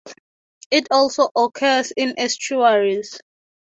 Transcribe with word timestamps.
It 0.71 0.87
also 0.89 1.29
occurs 1.35 1.91
in 1.95 2.15
estuaries. 2.17 3.19